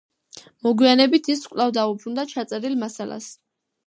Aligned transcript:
მოგვიანებით 0.67 1.29
ის 1.33 1.43
კვლავ 1.51 1.73
დაუბრუნდა 1.75 2.25
ჩაწერილ 2.31 2.79
მასალას. 2.85 3.29